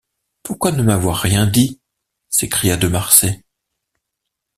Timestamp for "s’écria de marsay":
2.27-3.43